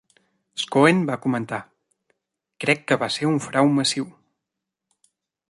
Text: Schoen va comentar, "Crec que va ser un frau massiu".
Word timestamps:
Schoen 0.61 1.03
va 1.09 1.17
comentar, 1.25 1.59
"Crec 2.65 2.81
que 2.93 2.99
va 3.05 3.11
ser 3.19 3.29
un 3.35 3.39
frau 3.49 3.71
massiu". 3.77 4.11